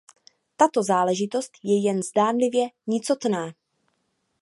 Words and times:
Tato 0.57 0.83
záležitost 0.83 1.51
je 1.63 1.81
jen 1.83 2.03
zdánlivě 2.03 2.67
nicotná. 2.87 3.53